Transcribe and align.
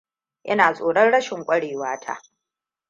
Ina 0.43 0.73
tsoron 0.73 1.11
rashin 1.11 1.45
kwarewa 1.45 1.99
ta. 1.99 2.21